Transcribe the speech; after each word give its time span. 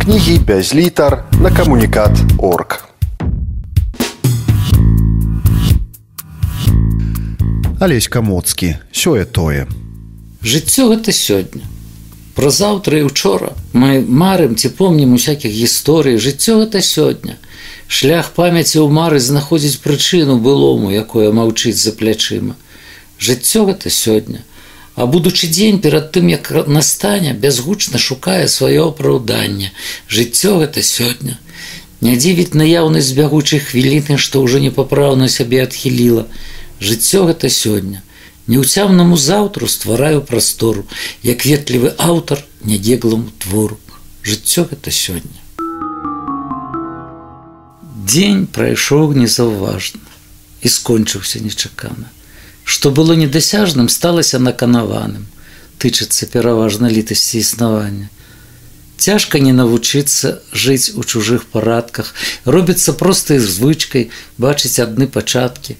кнігі 0.00 0.38
без 0.38 0.74
літар 0.74 1.24
на 1.40 1.50
камунікат 1.50 2.10
орг. 2.38 2.88
Алесь 7.80 8.08
камоцкі 8.08 8.76
сёе 8.92 9.24
тое. 9.24 9.66
Жыццё 10.42 10.88
гэта 10.88 11.12
сёння. 11.12 11.64
Пра 12.34 12.50
заўтра 12.50 12.98
і 12.98 13.08
учора 13.12 13.52
мы 13.72 14.00
марым 14.00 14.56
ці 14.56 14.72
помнім 14.72 15.12
усякіх 15.20 15.52
гісторый, 15.52 16.16
жыццё 16.16 16.64
гэта 16.64 16.80
сёння. 16.80 17.36
Шлях 17.88 18.32
памяці 18.32 18.80
ў 18.80 18.88
мары 18.88 19.20
знаходзіць 19.20 19.84
прычыну 19.84 20.40
былому, 20.40 20.88
якое 20.88 21.28
маўчыць 21.32 21.76
за 21.76 21.92
плячыма. 21.92 22.56
Жыццё 23.20 23.68
гэта 23.68 23.92
сёння. 23.92 24.40
А 25.00 25.06
будучы 25.06 25.48
дзень 25.48 25.80
перад 25.80 26.12
тым, 26.12 26.26
як 26.28 26.50
настане, 26.68 27.32
бязгучна 27.32 27.96
шукае 27.96 28.48
сваё 28.52 28.88
апраўданне. 28.88 29.72
Жыццё 30.12 30.58
гэта 30.60 30.82
сёння. 30.84 31.38
Не 32.04 32.16
дзівіць 32.20 32.52
наяўнасць 32.52 33.16
бягучай 33.16 33.64
хвіліны, 33.64 34.18
што 34.20 34.44
ўжо 34.44 34.60
непапраўна 34.60 35.30
сябе 35.36 35.62
адхіліла. 35.64 36.26
Жыццё 36.84 37.24
гэта 37.32 37.48
сёння. 37.48 38.04
Неўцямнаму 38.44 39.16
заўтру 39.16 39.72
ствараю 39.72 40.20
прастору, 40.20 40.84
як 41.24 41.48
ветлівы 41.48 41.96
аўтар 41.96 42.44
нядзегламу 42.60 43.32
твору. 43.40 43.80
Жыццё 44.20 44.68
гэта 44.68 44.92
сёння. 44.92 45.40
Дзень 48.04 48.44
прайшоў 48.44 49.16
незаўважна 49.16 50.04
і 50.60 50.68
скончыўся 50.68 51.40
нечакана 51.40 52.12
што 52.76 52.94
было 53.00 53.18
недасяжным 53.24 53.90
сталася 53.98 54.38
наканаваным 54.46 55.26
тычыцца 55.82 56.30
пераважна 56.32 56.90
літасці 56.96 57.38
існавання 57.42 58.10
цяжка 59.00 59.40
не 59.40 59.52
навучыцца 59.56 60.38
жыць 60.52 60.92
у 60.94 61.02
чужых 61.02 61.46
парадках. 61.52 62.12
Робіцца 62.44 62.92
простай 62.92 63.40
звычкай 63.40 64.10
бачыць 64.36 64.78
адны 64.84 65.08
пачаткі. 65.08 65.76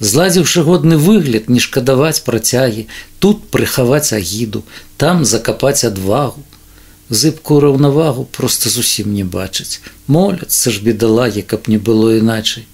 Зладзіўшы 0.00 0.64
годны 0.66 0.96
выгляд 0.96 1.52
не 1.52 1.60
шкадаваць 1.60 2.24
працягі 2.28 2.88
тут 3.20 3.44
прыхаваць 3.54 4.16
агіду 4.16 4.64
там 4.96 5.24
закапаць 5.28 5.84
адвагу. 5.84 6.42
Зыбкую 7.12 7.60
раўнавагу 7.60 8.24
просто 8.24 8.72
зусім 8.72 9.12
не 9.12 9.22
бачыць. 9.22 9.84
Моляцца 10.08 10.72
ж 10.72 10.80
бедалагі 10.80 11.44
каб 11.44 11.68
не 11.68 11.78
было 11.78 12.16
іначай 12.18 12.64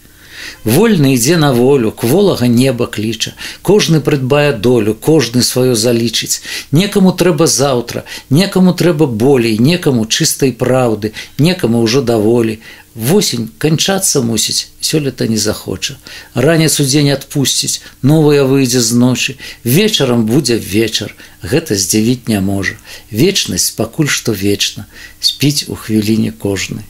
Вольны 0.65 1.15
ідзе 1.15 1.37
на 1.37 1.53
волю, 1.53 1.93
кволага 1.93 2.47
неба 2.47 2.87
кліча. 2.87 3.35
Кожны 3.63 4.01
прыдбае 4.01 4.53
долю, 4.53 4.95
кожны 4.95 5.43
сваё 5.43 5.75
залічыць. 5.75 6.43
Некаму 6.73 7.13
трэба 7.13 7.47
заўтра, 7.47 8.05
некаму 8.31 8.75
трэба 8.75 9.07
болей, 9.07 9.59
некаму 9.59 10.07
чыстай 10.07 10.53
праўды, 10.53 11.13
некаму 11.39 11.83
ўжо 11.83 12.03
даволі. 12.03 12.59
Восень 12.99 13.49
канчацца 13.59 14.23
мусіць, 14.27 14.75
сёлета 14.81 15.29
не 15.29 15.37
захоча. 15.39 15.95
Ранец 16.35 16.81
у 16.81 16.85
дзень 16.85 17.12
адпусціць, 17.15 17.81
новая 18.03 18.43
выйдзе 18.43 18.81
з 18.83 18.99
ночы. 18.99 19.37
Вечарам 19.62 20.27
будзе 20.27 20.59
вечар. 20.59 21.15
Гэта 21.43 21.79
здзівіць 21.79 22.27
не 22.27 22.41
можа. 22.41 22.75
Вечнасць 23.11 23.71
пакуль 23.71 24.11
што 24.11 24.35
вечна, 24.35 24.87
спіць 25.21 25.71
у 25.71 25.79
хвіліне 25.79 26.33
кожнай. 26.33 26.83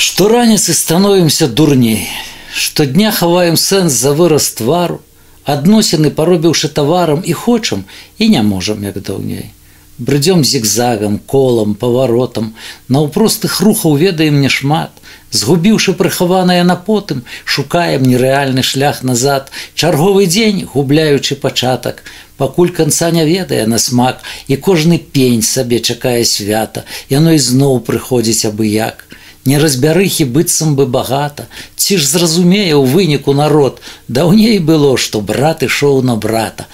Што 0.00 0.28
раніцы 0.28 0.72
становімся 0.72 1.46
дурней, 1.46 2.08
Штодня 2.56 3.10
хаваем 3.12 3.56
сэнс 3.60 3.92
за 3.92 4.12
выраз 4.16 4.46
твару, 4.56 5.02
адносіны 5.44 6.08
паробіўшы 6.20 6.70
таварам 6.78 7.20
і 7.32 7.34
хочам 7.40 7.82
і 8.16 8.28
не 8.34 8.40
можам 8.40 8.80
як 8.88 8.96
даўней. 9.08 9.50
Брыдзём 9.98 10.44
зігзагам, 10.52 11.18
колам, 11.32 11.74
паваротам, 11.74 12.54
наўпростых 12.88 13.60
рухаў 13.60 13.98
ведаем 14.04 14.40
няшмат, 14.40 14.88
згубіўшы 15.36 15.92
прыхаванае 16.00 16.64
на 16.64 16.78
потым, 16.88 17.20
шукаем 17.44 18.08
нерэальны 18.08 18.64
шлях 18.70 19.02
назад, 19.02 19.52
чарговы 19.74 20.24
дзень 20.24 20.64
губляючы 20.64 21.36
пачатак, 21.44 22.02
пакуль 22.40 22.72
канца 22.80 23.10
не 23.10 23.28
ведае 23.28 23.66
на 23.66 23.76
смак 23.76 24.24
і 24.48 24.56
кожны 24.56 24.96
пень 24.96 25.44
сабе 25.44 25.84
чакае 25.84 26.24
свята, 26.24 26.88
яно 27.12 27.36
ізноў 27.36 27.84
прыходзіць 27.84 28.48
абы 28.48 28.72
як 28.72 29.04
не 29.46 29.58
разбярыхі 29.58 30.24
быццам 30.36 30.76
бы 30.76 30.86
багата 30.86 31.48
ці 31.76 31.96
ж 31.96 32.06
зразумее 32.06 32.76
ў 32.76 32.84
выніку 32.92 33.32
народ 33.32 33.80
даўней 34.08 34.58
было 34.58 34.96
што 34.96 35.20
брат 35.20 35.62
ішоў 35.62 36.02
на 36.02 36.16
брата. 36.16 36.66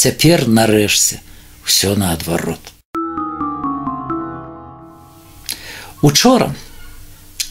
Цяпер 0.00 0.48
нарэшце 0.48 1.20
ўсё 1.66 1.94
наадварот 2.00 2.72
учора 6.02 6.54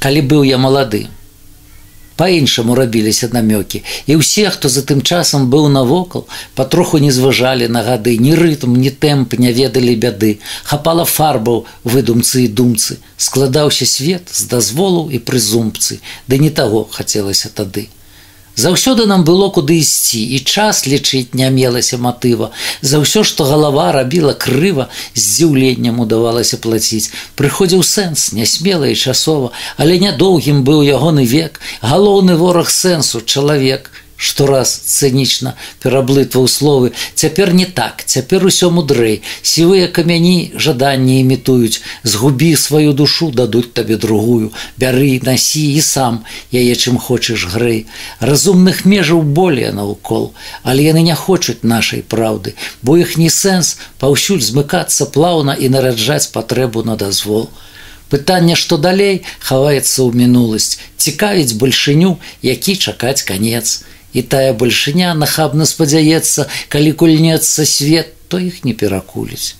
калі 0.01 0.21
быў 0.33 0.43
я 0.47 0.57
малады 0.57 1.05
по-іншаму 2.19 2.75
рабіліся 2.75 3.29
намёкі. 3.31 3.79
І 4.11 4.19
ўсе 4.19 4.51
хто 4.51 4.67
за 4.67 4.83
тым 4.83 4.99
часам 4.99 5.47
быў 5.47 5.71
навокал 5.71 6.27
патроху 6.55 6.99
не 6.99 7.11
зважалі 7.15 7.71
на 7.71 7.79
гады. 7.87 8.19
Ні 8.19 8.35
рытм 8.35 8.75
ні 8.75 8.91
тэмп 8.91 9.39
не 9.39 9.55
ведалі 9.55 9.95
бяды. 9.95 10.31
Хапала 10.67 11.05
фарбаў 11.07 11.63
выдумцы 11.87 12.43
і 12.43 12.51
думцы. 12.51 12.99
Складаўся 13.15 13.87
свет 13.87 14.27
з 14.35 14.51
дазволу 14.51 15.07
і 15.07 15.23
прызумпцы 15.23 16.03
ды 16.27 16.43
не 16.43 16.51
таго 16.51 16.83
хацелася 16.91 17.47
тады 17.55 17.87
Заўсёды 18.59 19.05
нам 19.07 19.23
было 19.23 19.47
куды 19.55 19.79
ісці 19.79 20.19
і 20.19 20.39
час 20.43 20.83
лічыць 20.83 21.31
не 21.31 21.47
мелася 21.57 21.95
матыва. 21.95 22.49
За 22.81 22.99
ўсё, 22.99 23.23
што 23.23 23.47
галава 23.47 23.85
рабіла 23.95 24.33
крыва, 24.35 24.89
з 25.15 25.23
здзіўленнем 25.23 26.01
удавалася 26.03 26.59
плаціць. 26.59 27.07
Прыходзіў 27.39 27.87
сэнс 27.87 28.33
нясмела 28.35 28.91
і 28.91 28.99
часова, 28.99 29.55
але 29.79 29.95
нядоўгім 30.03 30.67
быў 30.67 30.83
ягоны 30.83 31.23
век, 31.23 31.63
галоўны 31.79 32.35
вораг 32.35 32.67
сэнсу 32.67 33.23
чалавек 33.23 33.87
што 34.19 34.45
раз 34.51 34.75
цынічна 34.99 35.55
пераблытваў 35.79 36.51
словы. 36.51 36.91
Цяпер 37.15 37.53
не 37.55 37.65
так 37.65 38.03
цяпер 38.03 38.43
усё 38.45 38.69
мудрэй. 38.69 39.23
Сівыя 39.41 39.87
камяні 39.87 40.51
жаданні 40.59 41.21
імітуюць. 41.23 41.81
Згубі 42.03 42.51
сваю 42.59 42.91
душу 42.93 43.31
дадуць 43.31 43.71
табе 43.71 43.95
другую. 43.95 44.51
Бяры 44.75 45.23
насі 45.23 45.63
і 45.73 45.81
сам 45.81 46.23
яе 46.51 46.75
чым 46.75 46.99
хочаш 46.99 47.47
грэй. 47.55 47.87
Разумных 48.19 48.83
межаў 48.83 49.23
более 49.23 49.71
наўкол 49.71 50.33
але 50.63 50.83
яны 50.83 51.01
не 51.07 51.15
хочуць 51.15 51.63
нашай 51.63 52.03
праўды 52.03 52.53
бо 52.83 52.97
іх 52.97 53.15
не 53.17 53.29
сэнс 53.29 53.77
паўсюль 54.03 54.43
змыкацца 54.43 55.07
плаўна 55.15 55.55
і 55.55 55.69
нараджаць 55.69 56.31
патрэбу 56.35 56.83
на 56.83 56.95
дазвол. 56.95 57.49
Пытанне 58.09 58.55
што 58.57 58.77
далей 58.81 59.21
хаваецца 59.39 60.01
ў 60.03 60.11
мінуласць. 60.17 60.79
Цікавіць 60.97 61.55
бальшыню 61.61 62.17
які 62.41 62.75
чакаць 62.75 63.23
канец 63.23 63.85
і 64.13 64.21
тая 64.21 64.53
бальшыня 64.53 65.13
нахабна 65.13 65.65
спадзяецца, 65.65 66.47
калі 66.69 66.91
кульнецца 66.93 67.65
свет, 67.65 68.15
то 68.27 68.39
іх 68.39 68.63
не 68.63 68.73
перакуліць. 68.73 69.55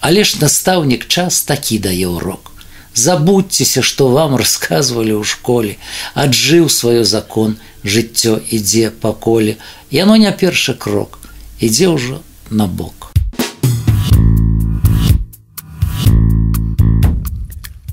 Але 0.00 0.24
ж 0.24 0.40
настаўнік 0.40 1.06
час 1.08 1.42
такі 1.42 1.78
дае 1.78 2.06
ўрок. 2.10 2.52
Забудьцеся, 2.94 3.82
што 3.82 4.08
вам 4.08 4.36
расказвалі 4.38 5.18
ў 5.18 5.24
школе, 5.26 5.78
аджыў 6.14 6.70
сваё 6.70 7.02
закон, 7.02 7.58
жыццё 7.82 8.38
ідзе 8.50 8.90
па 8.90 9.12
коле, 9.12 9.56
Яно 9.94 10.16
не 10.16 10.30
першы 10.32 10.74
крок, 10.74 11.18
ідзе 11.60 11.86
ўжо 11.86 12.18
на 12.50 12.66
бок. 12.66 13.12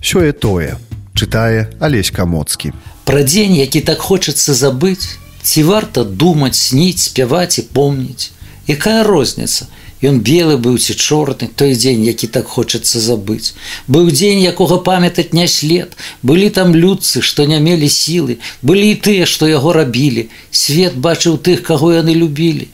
Сёе 0.02 0.34
тое, 0.34 0.78
чытае 1.14 1.70
Алесь 1.80 2.10
Камоцкі. 2.10 2.74
Пра 3.06 3.22
дзень, 3.22 3.54
які 3.54 3.82
так 3.82 4.02
хочацца 4.02 4.54
забыць, 4.58 5.22
ці 5.44 5.64
варта 5.64 6.04
думаць 6.04 6.58
сніць 6.58 7.08
спяваць 7.08 7.60
і 7.60 7.68
помніць? 7.74 8.32
Якая 8.68 9.04
розніца? 9.04 9.68
Ён 10.02 10.18
белы 10.26 10.58
быў 10.58 10.78
ці 10.82 10.96
чорны 10.98 11.48
той 11.62 11.76
дзень 11.78 12.02
які 12.06 12.28
так 12.28 12.48
хочацца 12.50 12.98
забыць. 13.00 13.54
Быў 13.88 14.10
дзень 14.10 14.42
якога 14.42 14.78
памятаць 14.82 15.34
не 15.38 15.48
след. 15.48 15.94
Былі 16.24 16.50
там 16.50 16.74
людцы 16.74 17.22
што 17.22 17.46
не 17.46 17.60
мелі 17.62 17.90
сілы. 17.90 18.38
Былі 18.62 18.92
і 18.92 19.00
тыя 19.08 19.30
што 19.30 19.50
яго 19.50 19.74
рабілі. 19.78 20.30
Свет 20.50 20.98
бачыў 20.98 21.38
тых 21.38 21.62
каго 21.62 21.94
яны 21.94 22.18
любілі. 22.18 22.70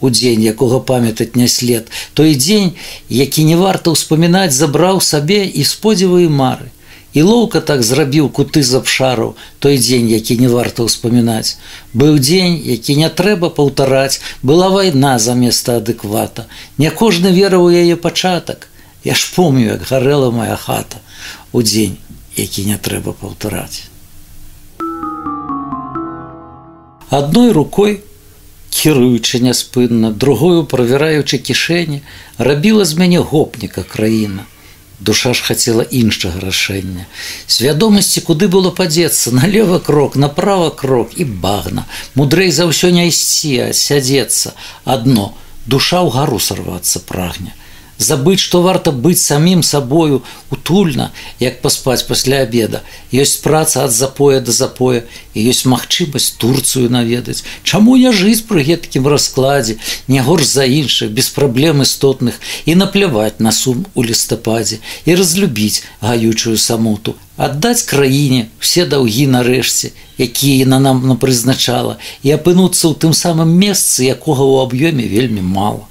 У 0.00 0.08
дзень 0.10 0.40
якога 0.48 0.80
памятаць 0.80 1.36
не 1.36 1.48
след. 1.48 1.92
Той 2.14 2.34
дзень 2.34 2.72
які 3.08 3.44
не 3.44 3.56
варта 3.56 3.92
ўспамінаць 3.92 4.56
забраў 4.56 5.04
сабе 5.04 5.44
і 5.44 5.68
сподзівы 5.68 6.28
мары 6.28 6.72
і 7.12 7.22
лоўка 7.22 7.60
так 7.60 7.82
зрабіў 7.82 8.28
куты 8.28 8.62
з 8.62 8.80
абшараў 8.80 9.34
той 9.58 9.78
дзень 9.78 10.08
які 10.08 10.38
не 10.40 10.48
варта 10.48 10.86
ўспамінаць 10.88 11.56
быў 11.92 12.18
дзень 12.18 12.56
які 12.64 12.96
не 12.96 13.08
трэба 13.08 13.50
паўтараць. 13.50 14.20
Была 14.42 14.68
вайна 14.70 15.18
заместа 15.18 15.76
адэквата. 15.76 16.46
Не 16.78 16.90
кожны 16.90 17.32
верыў 17.32 17.68
у 17.68 17.70
яе 17.70 17.96
пачатак. 17.96 18.68
Я 19.04 19.14
ж 19.14 19.32
помню 19.34 19.66
як 19.66 19.82
гарэла 19.90 20.30
моя 20.30 20.56
хата 20.56 21.02
у 21.52 21.62
дзень 21.62 21.98
які 22.36 22.64
не 22.64 22.78
трэба 22.78 23.12
паўтараць. 23.12 23.84
Адной 27.10 27.52
рукой 27.52 28.00
кіруючы 28.70 29.42
няспынна 29.44 30.10
другою 30.10 30.64
правяраючы 30.64 31.38
кішэні 31.38 32.00
рабіла 32.38 32.84
з 32.88 32.96
мяне 32.96 33.20
гопніка 33.20 33.82
краіна 33.82 34.48
душа 35.02 35.34
ж 35.34 35.42
хацела 35.42 35.82
іншага 35.82 36.40
рашэння. 36.40 37.06
Свядомасці 37.46 38.22
куды 38.26 38.48
было 38.48 38.70
падзецца 38.70 39.34
налево 39.40 39.78
крок 39.78 40.16
направо 40.16 40.70
крок 40.70 41.16
і 41.16 41.24
багна. 41.24 41.86
Мудрэй 42.14 42.50
за 42.50 42.70
ўсё 42.70 42.94
не 42.94 43.08
ісці 43.10 43.54
а 43.66 43.72
сядзецца 43.72 44.54
адно. 44.84 45.34
Душа 45.66 46.02
ў 46.02 46.10
гару 46.10 46.38
сарвацца 46.38 47.02
прагне 47.06 47.54
забыць 47.98 48.40
што 48.40 48.62
варта 48.62 48.92
быць 48.92 49.20
самім 49.22 49.62
сабою 49.62 50.22
утульна 50.50 51.10
як 51.40 51.60
паспаць 51.62 52.02
пасля 52.08 52.42
обеда. 52.46 52.82
Ёсць 53.12 53.40
праца 53.44 53.84
ад 53.84 53.92
запоя 53.92 54.40
до 54.40 54.52
запоя 54.52 55.02
і 55.34 55.44
ёсць 55.52 55.64
магчымасць 55.64 56.36
турцыю 56.38 56.90
наведаць 56.90 57.44
чаму 57.62 57.96
не 57.96 58.12
жыць 58.12 58.44
пры 58.48 58.64
гэткім 58.68 59.08
раскладзе 59.08 59.78
не 60.08 60.20
горш 60.20 60.48
за 60.52 60.64
іншых 60.64 61.10
без 61.10 61.28
праблем 61.28 61.82
істотных 61.82 62.40
і 62.66 62.74
напляваць 62.74 63.38
на 63.38 63.52
сум 63.52 63.86
у 63.94 64.04
лістападзе 64.04 64.78
і 65.04 65.14
разлюбіць 65.14 65.82
гаючую 66.00 66.56
самоту. 66.58 67.14
Аддаць 67.36 67.82
краіне 67.88 68.48
все 68.60 68.84
даўгі 68.86 69.26
нарэшце 69.34 69.92
якія 70.18 70.64
яна 70.64 70.78
нам 70.80 71.06
напрызначала 71.08 71.96
і 72.22 72.34
апынуцца 72.36 72.92
ў 72.92 72.94
тым 73.04 73.16
самым 73.16 73.56
месцы 73.62 74.04
якога 74.06 74.44
ў 74.44 74.54
аб'ёме 74.66 75.08
вельмі 75.08 75.42
мала. 75.42 75.88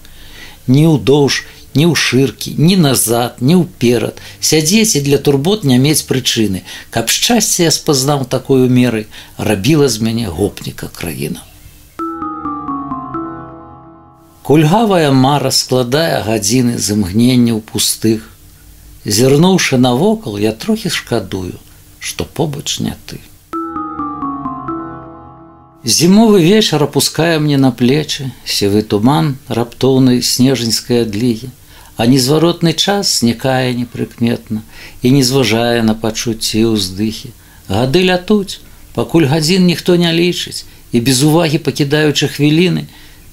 Не 0.67 0.87
ўдоўж 0.87 1.43
ні 1.75 1.85
ў 1.87 1.95
шыркі, 1.95 2.53
ні 2.57 2.75
назад, 2.75 3.39
ні 3.39 3.55
ўперад, 3.63 4.19
сядзець 4.39 4.99
і 4.99 5.03
для 5.07 5.17
турбот 5.17 5.63
не 5.63 5.77
мець 5.79 6.03
прычыны, 6.03 6.63
каб 6.91 7.07
шчасце 7.07 7.69
я 7.69 7.71
спазнаў 7.71 8.25
такую 8.27 8.67
меры, 8.67 9.07
рабіла 9.37 9.87
з 9.87 10.03
мяне 10.03 10.27
гопніка 10.27 10.91
краіна. 10.91 11.39
Кульгавая 14.43 15.11
мара 15.15 15.51
складае 15.55 16.23
гадзіны 16.27 16.75
з 16.75 16.97
імгненняў 16.97 17.61
пустых. 17.63 18.27
Зірнуўшы 19.05 19.77
навокал, 19.77 20.37
я 20.37 20.51
трохі 20.51 20.89
шкадую, 20.89 21.55
што 21.99 22.25
побач 22.25 22.79
не 22.79 22.93
ты. 23.07 23.21
Зімовы 25.83 26.43
вечар 26.43 26.83
апускае 26.83 27.39
мне 27.39 27.57
на 27.57 27.71
плечы, 27.71 28.29
сівы 28.45 28.83
туман 28.83 29.37
раптоўнай 29.47 30.21
снежаньскай 30.21 31.01
адлігі 31.07 31.49
а 31.97 32.07
незваротны 32.07 32.73
час 32.73 33.19
знікае 33.19 33.73
непрыкметна 33.75 34.61
і 35.01 35.11
не 35.11 35.23
зважае 35.23 35.83
на 35.83 35.95
пачуцці 35.95 36.65
ўздыхі. 36.73 37.31
Гады 37.67 38.03
лятуць, 38.07 38.59
пакуль 38.95 39.29
гадзін 39.31 39.65
ніхто 39.65 39.95
не 39.95 40.11
лічыць 40.11 40.65
і 40.91 40.99
без 40.99 41.23
увагі 41.23 41.63
пакідаючы 41.67 42.27
хвіліны, 42.27 42.87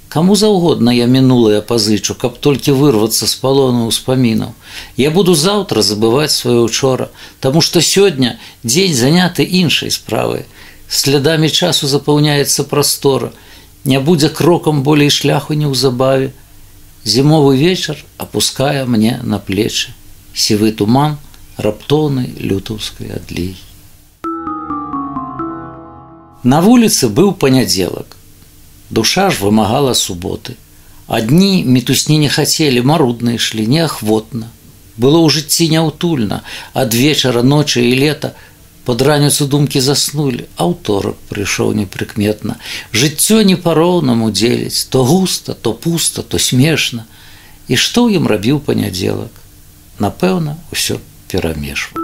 Каму 0.08 0.36
заўгодна 0.40 0.92
я 0.96 1.04
мінулая 1.04 1.60
пазычу, 1.60 2.14
каб 2.14 2.38
толькі 2.40 2.72
вырвацца 2.72 3.26
з 3.28 3.34
палону 3.42 3.88
ўспамінаў. 3.88 4.54
Я 4.96 5.10
буду 5.12 5.34
заўтра 5.36 5.84
забываць 5.84 6.32
сваё 6.32 6.64
учора, 6.64 7.10
Таму 7.40 7.60
што 7.60 7.84
сёння 7.84 8.38
дзень 8.64 8.94
заняты 8.96 9.44
іншай 9.44 9.90
справай. 9.90 10.46
Слядамі 10.88 11.50
часу 11.50 11.86
запаўняецца 11.86 12.64
прастора, 12.64 13.32
Не 13.84 14.00
будзе 14.00 14.28
крокам 14.28 14.82
болей 14.82 15.10
шляху 15.10 15.52
неўзабаве, 15.52 16.32
Зімовы 17.08 17.56
вечар 17.56 17.96
опускае 18.18 18.84
мне 18.84 19.18
на 19.24 19.38
плечы 19.38 19.94
сівы 20.36 20.72
туман 20.76 21.14
раптоўнай 21.56 22.26
лютаўскай 22.50 23.14
адлей. 23.16 23.54
На 26.44 26.58
вуліцы 26.66 27.08
быў 27.08 27.32
панядзелак. 27.32 28.18
Душа 28.90 29.30
ж 29.30 29.40
вымагала 29.40 29.94
суботы. 29.96 30.58
Адні 31.06 31.64
мітусні 31.64 32.18
не 32.18 32.28
хацелі, 32.28 32.84
марудна 32.84 33.38
ішлі 33.40 33.64
неахвотна. 33.72 34.52
Было 35.00 35.24
ў 35.24 35.32
жыцці 35.32 35.72
няўтульна, 35.72 36.42
ад 36.76 36.92
вечара 36.92 37.40
ночы 37.40 37.88
і 37.88 37.96
лета, 38.04 38.34
под 38.88 39.02
раніцу 39.02 39.44
думкі 39.52 39.80
заснулі 39.84 40.44
аўторак 40.64 41.16
прыйшоў 41.28 41.74
непрыкметна 41.76 42.54
жыццё 43.00 43.42
не 43.48 43.56
па-роўнаму 43.64 44.28
дзеліць 44.32 44.88
то 44.94 45.02
густа 45.08 45.52
то 45.52 45.72
пуста 45.86 46.24
то 46.24 46.40
смешна 46.44 47.04
і 47.68 47.76
што 47.76 48.08
ў 48.08 48.16
ім 48.16 48.30
рабіў 48.32 48.62
панядзелак 48.68 49.42
напэўна 50.06 50.56
усё 50.72 50.96
перамешва 51.34 52.00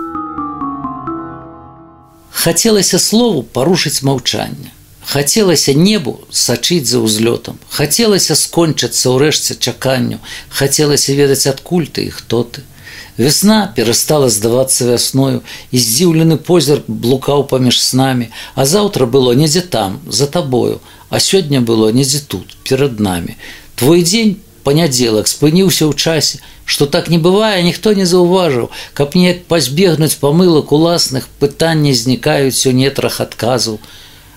хацелася 2.44 3.00
слову 3.06 3.40
парушыць 3.56 4.04
маўчанне 4.10 4.76
хацелася 5.14 5.72
небу 5.86 6.14
сачыць 6.44 6.84
за 6.92 7.00
ўзлётам 7.06 7.56
хацелася 7.80 8.36
скончыцца 8.36 9.16
ўрэшце 9.16 9.56
чаканню. 9.56 10.20
Хацелася 10.48 11.16
ведаць 11.16 11.48
адкуль 11.48 11.88
ты 11.88 12.08
і 12.08 12.14
хто 12.20 12.44
ты 12.44 12.68
Весна 13.16 13.72
перастала 13.76 14.28
здавацца 14.28 14.86
вясною 14.90 15.42
і 15.70 15.78
здзіўлены 15.78 16.36
позірк 16.36 16.88
блукаў 16.88 17.44
паміж 17.50 17.78
снамі, 17.82 18.30
а 18.54 18.64
заўтра 18.66 19.06
было 19.06 19.34
недзе 19.38 19.60
там, 19.60 20.00
за 20.08 20.26
табою, 20.26 20.80
а 21.10 21.20
сёння 21.20 21.60
было 21.60 21.92
недзе 21.92 22.20
тут, 22.26 22.56
перад 22.64 22.98
намі. 22.98 23.36
Твой 23.76 24.02
дзень 24.02 24.36
панядзелак 24.64 25.30
спыніўся 25.30 25.86
ў 25.86 25.94
часе, 25.94 26.40
што 26.64 26.86
так 26.86 27.08
не 27.12 27.18
бывае, 27.18 27.62
ніхто 27.62 27.92
не 27.94 28.06
заўважыў, 28.08 28.70
каб 28.98 29.14
неяк 29.14 29.44
пазбегнуць 29.46 30.18
памылак 30.18 30.72
уласных 30.72 31.28
пытанні 31.38 31.94
знікаюць 31.94 32.66
у 32.66 32.72
нетрах 32.72 33.20
адказаў. 33.20 33.78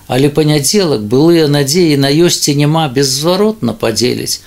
Але 0.06 0.30
панядзелак 0.30 1.02
былыя 1.02 1.48
надзеі 1.50 1.98
на 2.04 2.12
ёсці 2.12 2.54
няма 2.54 2.86
беззваротна 2.88 3.74
падзеліць 3.74 4.38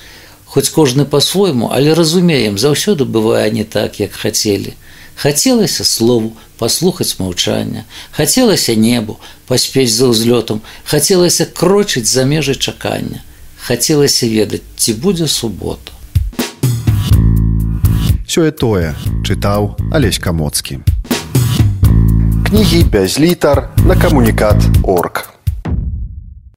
хоць 0.52 0.70
кожны 0.70 1.06
по-свойму, 1.06 1.72
але 1.72 1.94
разумеем, 1.94 2.58
заўсёды 2.58 3.06
бывае 3.06 3.52
не 3.52 3.64
так, 3.64 4.00
як 4.00 4.12
хацелі. 4.12 4.74
Хацелася 5.16 5.84
слову 5.84 6.36
паслухаць 6.60 7.16
маўчання, 7.20 7.86
хацелася 8.12 8.76
небу 8.76 9.16
паспець 9.48 9.96
за 9.96 10.12
ўзлётам, 10.12 10.60
хацелася 10.84 11.46
крочыць 11.46 12.12
за 12.12 12.28
межы 12.28 12.56
чакання, 12.56 13.24
хацелася 13.64 14.28
ведаць, 14.28 14.68
ці 14.76 14.94
будзе 14.94 15.28
субота. 15.28 15.96
Сёе 18.28 18.52
тое 18.52 18.92
чытаў 19.24 19.80
алесь 19.96 20.20
камоцкі. 20.20 20.84
Кнігі 22.52 22.84
без 22.92 23.20
літар 23.20 23.72
на 23.88 23.96
камунікат 23.96 24.60
орг. 24.84 25.41